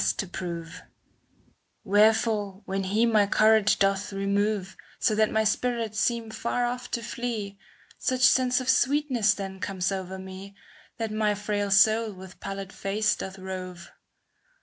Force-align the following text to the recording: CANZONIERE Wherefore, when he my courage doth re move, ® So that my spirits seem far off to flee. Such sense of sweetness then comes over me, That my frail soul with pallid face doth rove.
CANZONIERE 0.17 0.87
Wherefore, 1.83 2.63
when 2.65 2.85
he 2.85 3.05
my 3.05 3.27
courage 3.27 3.77
doth 3.77 4.11
re 4.11 4.25
move, 4.25 4.75
® 4.99 4.99
So 4.99 5.13
that 5.13 5.29
my 5.29 5.43
spirits 5.43 5.99
seem 5.99 6.31
far 6.31 6.65
off 6.65 6.89
to 6.89 7.03
flee. 7.03 7.59
Such 7.99 8.21
sense 8.23 8.59
of 8.59 8.67
sweetness 8.67 9.35
then 9.35 9.59
comes 9.59 9.91
over 9.91 10.17
me, 10.17 10.55
That 10.97 11.11
my 11.11 11.35
frail 11.35 11.69
soul 11.69 12.13
with 12.13 12.39
pallid 12.39 12.73
face 12.73 13.15
doth 13.15 13.37
rove. 13.37 13.91